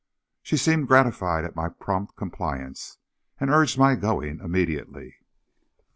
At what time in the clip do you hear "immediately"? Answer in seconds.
4.39-5.17